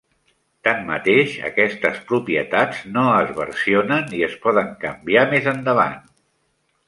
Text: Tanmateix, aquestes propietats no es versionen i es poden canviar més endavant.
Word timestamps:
Tanmateix, 0.67 1.33
aquestes 1.49 1.99
propietats 2.11 2.79
no 2.95 3.03
es 3.17 3.33
versionen 3.41 4.09
i 4.21 4.23
es 4.29 4.37
poden 4.47 4.75
canviar 4.87 5.27
més 5.35 5.51
endavant. 5.55 6.01